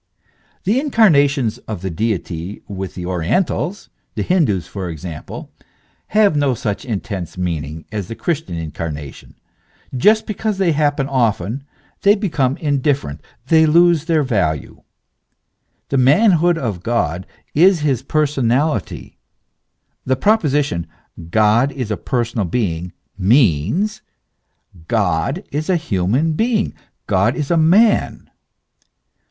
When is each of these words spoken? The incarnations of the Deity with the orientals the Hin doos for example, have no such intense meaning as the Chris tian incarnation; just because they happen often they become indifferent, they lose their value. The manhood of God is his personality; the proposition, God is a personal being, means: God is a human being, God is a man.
The 0.63 0.79
incarnations 0.79 1.59
of 1.67 1.83
the 1.83 1.91
Deity 1.91 2.63
with 2.67 2.95
the 2.95 3.05
orientals 3.05 3.89
the 4.15 4.23
Hin 4.23 4.45
doos 4.45 4.65
for 4.65 4.89
example, 4.89 5.51
have 6.07 6.35
no 6.35 6.55
such 6.55 6.85
intense 6.85 7.37
meaning 7.37 7.85
as 7.91 8.07
the 8.07 8.15
Chris 8.15 8.41
tian 8.41 8.57
incarnation; 8.57 9.35
just 9.95 10.25
because 10.25 10.57
they 10.57 10.71
happen 10.71 11.07
often 11.07 11.65
they 12.01 12.15
become 12.15 12.57
indifferent, 12.57 13.21
they 13.45 13.67
lose 13.67 14.05
their 14.05 14.23
value. 14.23 14.81
The 15.89 15.99
manhood 15.99 16.57
of 16.57 16.81
God 16.81 17.27
is 17.53 17.81
his 17.81 18.01
personality; 18.01 19.19
the 20.03 20.15
proposition, 20.15 20.87
God 21.29 21.71
is 21.71 21.91
a 21.91 21.95
personal 21.95 22.45
being, 22.47 22.91
means: 23.19 24.01
God 24.87 25.43
is 25.51 25.69
a 25.69 25.75
human 25.77 26.33
being, 26.33 26.73
God 27.05 27.35
is 27.35 27.51
a 27.51 27.55
man. 27.57 28.31